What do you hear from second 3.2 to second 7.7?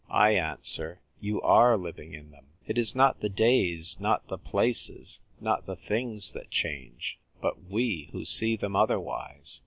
days, not the places, not the things that change, but